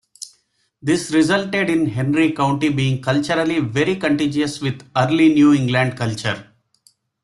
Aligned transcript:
This 0.81 1.11
resulted 1.11 1.69
in 1.69 1.85
Henry 1.85 2.31
County 2.31 2.69
being 2.69 3.03
culturally 3.03 3.59
very 3.59 3.95
contiguous 3.97 4.59
with 4.59 4.81
early 4.97 5.31
New 5.31 5.53
England 5.53 5.95
culture. 5.95 6.47